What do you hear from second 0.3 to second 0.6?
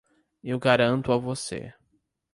Eu